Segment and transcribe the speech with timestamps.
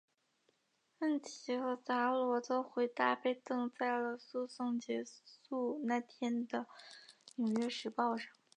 [0.97, 6.65] 问题和达罗的回答被登在了诉讼结束那天的
[7.35, 8.27] 纽约时报上。